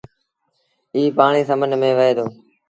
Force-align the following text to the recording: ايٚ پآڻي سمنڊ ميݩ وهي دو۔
ايٚ 0.95 1.13
پآڻي 1.17 1.41
سمنڊ 1.49 1.71
ميݩ 1.81 1.97
وهي 1.97 2.13
دو۔ 2.17 2.25